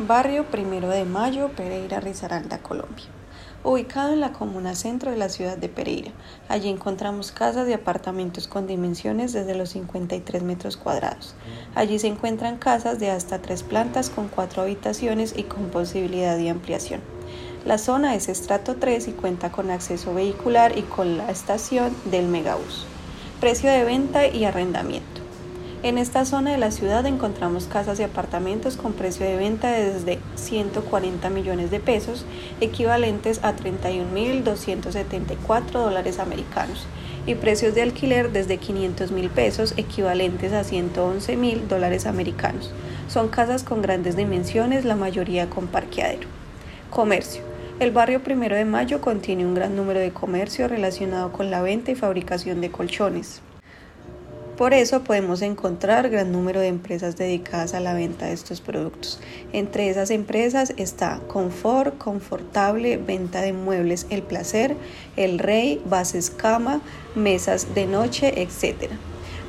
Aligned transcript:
Barrio 0.00 0.46
Primero 0.46 0.88
de 0.88 1.04
Mayo, 1.04 1.50
Pereira, 1.50 2.00
Risaralda, 2.00 2.58
Colombia. 2.58 3.04
Ubicado 3.62 4.12
en 4.12 4.18
la 4.18 4.32
comuna 4.32 4.74
centro 4.74 5.12
de 5.12 5.16
la 5.16 5.28
ciudad 5.28 5.56
de 5.56 5.68
Pereira, 5.68 6.10
allí 6.48 6.68
encontramos 6.68 7.30
casas 7.30 7.68
y 7.68 7.74
apartamentos 7.74 8.48
con 8.48 8.66
dimensiones 8.66 9.32
desde 9.32 9.54
los 9.54 9.68
53 9.68 10.42
metros 10.42 10.76
cuadrados. 10.76 11.36
Allí 11.76 12.00
se 12.00 12.08
encuentran 12.08 12.56
casas 12.56 12.98
de 12.98 13.12
hasta 13.12 13.40
tres 13.40 13.62
plantas 13.62 14.10
con 14.10 14.26
cuatro 14.26 14.62
habitaciones 14.62 15.32
y 15.36 15.44
con 15.44 15.66
posibilidad 15.66 16.36
de 16.36 16.50
ampliación. 16.50 17.00
La 17.64 17.78
zona 17.78 18.16
es 18.16 18.28
estrato 18.28 18.74
3 18.74 19.06
y 19.06 19.12
cuenta 19.12 19.52
con 19.52 19.70
acceso 19.70 20.12
vehicular 20.12 20.76
y 20.76 20.82
con 20.82 21.18
la 21.18 21.30
estación 21.30 21.94
del 22.06 22.26
megabús. 22.26 22.84
Precio 23.38 23.70
de 23.70 23.84
venta 23.84 24.26
y 24.26 24.44
arrendamiento. 24.44 25.23
En 25.84 25.98
esta 25.98 26.24
zona 26.24 26.50
de 26.52 26.56
la 26.56 26.70
ciudad 26.70 27.04
encontramos 27.04 27.66
casas 27.66 28.00
y 28.00 28.04
apartamentos 28.04 28.78
con 28.78 28.94
precio 28.94 29.26
de 29.26 29.36
venta 29.36 29.70
de 29.70 29.92
desde 29.92 30.18
140 30.34 31.28
millones 31.28 31.70
de 31.70 31.78
pesos, 31.78 32.24
equivalentes 32.62 33.40
a 33.42 33.54
31.274 33.54 35.72
dólares 35.72 36.20
americanos, 36.20 36.86
y 37.26 37.34
precios 37.34 37.74
de 37.74 37.82
alquiler 37.82 38.32
desde 38.32 38.56
500 38.56 39.10
mil 39.10 39.28
pesos, 39.28 39.74
equivalentes 39.76 40.54
a 40.54 40.64
111 40.64 41.36
mil 41.36 41.68
dólares 41.68 42.06
americanos. 42.06 42.72
Son 43.06 43.28
casas 43.28 43.62
con 43.62 43.82
grandes 43.82 44.16
dimensiones, 44.16 44.86
la 44.86 44.96
mayoría 44.96 45.50
con 45.50 45.66
parqueadero. 45.66 46.28
Comercio. 46.88 47.42
El 47.78 47.90
barrio 47.90 48.22
Primero 48.22 48.56
de 48.56 48.64
Mayo 48.64 49.02
contiene 49.02 49.44
un 49.44 49.52
gran 49.52 49.76
número 49.76 50.00
de 50.00 50.12
comercio 50.12 50.66
relacionado 50.66 51.30
con 51.30 51.50
la 51.50 51.60
venta 51.60 51.90
y 51.90 51.94
fabricación 51.94 52.62
de 52.62 52.70
colchones. 52.70 53.42
Por 54.56 54.72
eso 54.72 55.02
podemos 55.02 55.42
encontrar 55.42 56.08
gran 56.10 56.30
número 56.30 56.60
de 56.60 56.68
empresas 56.68 57.16
dedicadas 57.16 57.74
a 57.74 57.80
la 57.80 57.92
venta 57.92 58.26
de 58.26 58.34
estos 58.34 58.60
productos. 58.60 59.18
Entre 59.52 59.88
esas 59.88 60.10
empresas 60.10 60.72
está 60.76 61.18
Confort, 61.26 61.98
Confortable, 61.98 62.96
Venta 62.96 63.40
de 63.40 63.52
Muebles 63.52 64.06
El 64.10 64.22
Placer, 64.22 64.76
El 65.16 65.40
Rey, 65.40 65.82
Bases 65.86 66.30
Cama, 66.30 66.80
Mesas 67.16 67.74
de 67.74 67.86
Noche, 67.86 68.42
etc. 68.42 68.92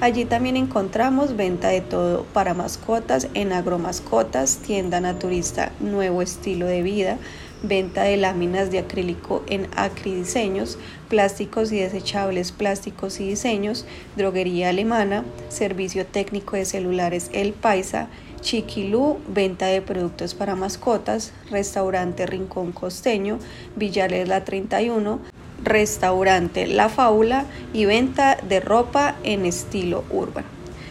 Allí 0.00 0.24
también 0.24 0.56
encontramos 0.56 1.36
venta 1.36 1.68
de 1.68 1.82
todo 1.82 2.24
para 2.32 2.54
mascotas 2.54 3.28
en 3.34 3.52
agromascotas, 3.52 4.56
tienda 4.56 5.00
naturista 5.02 5.70
Nuevo 5.80 6.22
Estilo 6.22 6.64
de 6.66 6.80
Vida, 6.80 7.18
venta 7.64 8.02
de 8.02 8.16
láminas 8.16 8.70
de 8.70 8.78
acrílico 8.78 9.42
en 9.46 9.68
acridiseños, 9.74 10.78
plásticos 11.08 11.72
y 11.72 11.78
desechables 11.78 12.52
plásticos 12.52 13.20
y 13.20 13.28
diseños, 13.28 13.86
droguería 14.16 14.68
alemana, 14.68 15.24
servicio 15.48 16.06
técnico 16.06 16.56
de 16.56 16.64
celulares 16.64 17.30
El 17.32 17.52
Paisa, 17.52 18.08
Chiquilú, 18.40 19.18
venta 19.26 19.66
de 19.66 19.80
productos 19.80 20.34
para 20.34 20.54
mascotas, 20.54 21.32
restaurante 21.50 22.26
Rincón 22.26 22.72
Costeño, 22.72 23.38
Villares 23.74 24.28
La 24.28 24.44
31, 24.44 25.20
restaurante 25.62 26.66
La 26.66 26.90
Faula 26.90 27.46
y 27.72 27.86
venta 27.86 28.36
de 28.46 28.60
ropa 28.60 29.16
en 29.24 29.46
estilo 29.46 30.04
urbano. 30.10 30.48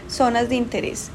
Zonas 0.10 0.50
de 0.50 0.56
interés. 0.56 1.12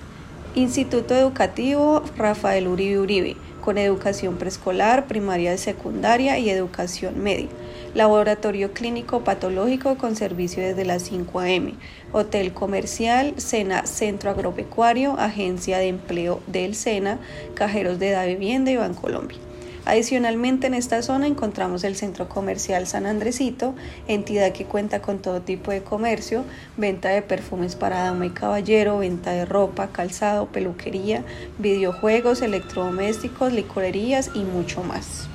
Instituto 0.54 1.14
Educativo 1.14 2.02
Rafael 2.16 2.68
Uribe 2.68 3.00
Uribe 3.00 3.36
con 3.68 3.76
educación 3.76 4.38
preescolar, 4.38 5.06
primaria 5.08 5.52
y 5.52 5.58
secundaria 5.58 6.38
y 6.38 6.48
educación 6.48 7.22
media. 7.22 7.48
Laboratorio 7.92 8.72
clínico 8.72 9.24
patológico 9.24 9.98
con 9.98 10.16
servicio 10.16 10.62
desde 10.62 10.86
las 10.86 11.02
5 11.02 11.40
a.m. 11.40 11.74
Hotel 12.12 12.54
comercial, 12.54 13.34
Sena 13.36 13.84
Centro 13.84 14.30
Agropecuario, 14.30 15.18
Agencia 15.18 15.76
de 15.76 15.88
Empleo 15.88 16.40
del 16.46 16.74
Sena, 16.74 17.18
Cajeros 17.52 17.98
de 17.98 18.12
Da 18.12 18.24
Vivienda 18.24 18.70
y 18.70 18.78
Bancolombia. 18.78 19.36
Adicionalmente 19.84 20.66
en 20.66 20.74
esta 20.74 21.02
zona 21.02 21.26
encontramos 21.26 21.84
el 21.84 21.96
Centro 21.96 22.28
Comercial 22.28 22.86
San 22.86 23.06
Andresito, 23.06 23.74
entidad 24.06 24.52
que 24.52 24.64
cuenta 24.64 25.00
con 25.00 25.18
todo 25.18 25.40
tipo 25.40 25.70
de 25.70 25.82
comercio, 25.82 26.44
venta 26.76 27.08
de 27.08 27.22
perfumes 27.22 27.74
para 27.74 28.02
dama 28.02 28.26
y 28.26 28.30
caballero, 28.30 28.98
venta 28.98 29.32
de 29.32 29.44
ropa, 29.44 29.88
calzado, 29.88 30.46
peluquería, 30.46 31.24
videojuegos, 31.58 32.42
electrodomésticos, 32.42 33.52
licorerías 33.52 34.30
y 34.34 34.40
mucho 34.40 34.82
más. 34.82 35.28